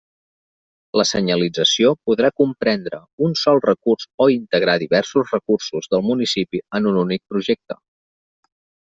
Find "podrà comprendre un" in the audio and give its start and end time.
2.09-3.35